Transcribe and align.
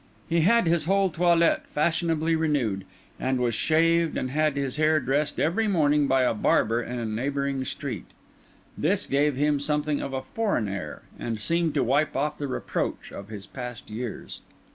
He 0.27 0.41
had 0.41 0.65
his 0.65 0.85
whole 0.85 1.11
toilette 1.11 1.67
fashionably 1.67 2.35
renewed; 2.35 2.85
and 3.19 3.39
was 3.39 3.53
shaved 3.53 4.17
and 4.17 4.31
had 4.31 4.55
his 4.57 4.77
hair 4.77 4.99
dressed 4.99 5.39
every 5.39 5.67
morning 5.67 6.07
by 6.07 6.23
a 6.23 6.33
barber 6.33 6.81
in 6.81 6.97
a 6.97 7.05
neighbouring 7.05 7.63
street. 7.65 8.07
This 8.75 9.05
gave 9.05 9.35
him 9.35 9.59
something 9.59 10.01
of 10.01 10.11
a 10.11 10.23
foreign 10.23 10.67
air, 10.67 11.03
and 11.19 11.39
seemed 11.39 11.75
to 11.75 11.83
wipe 11.83 12.15
off 12.15 12.39
the 12.39 12.47
reproach 12.47 13.11
of 13.11 13.27
his 13.29 13.45
past 13.45 13.91
years. 13.91 14.41